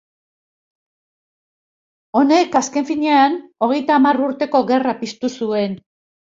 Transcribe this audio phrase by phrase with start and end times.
[2.21, 3.37] Honek, azken finean,
[3.69, 5.81] Hogeita Hamar Urteko Gerra piztu zuen.